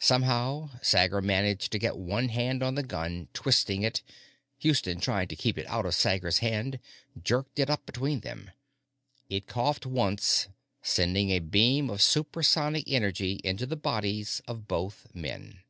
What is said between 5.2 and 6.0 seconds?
to keep it out of